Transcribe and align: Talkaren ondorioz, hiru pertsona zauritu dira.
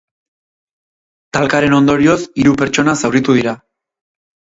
Talkaren 1.37 1.77
ondorioz, 1.83 2.19
hiru 2.31 2.59
pertsona 2.65 2.99
zauritu 3.07 3.41
dira. 3.43 3.59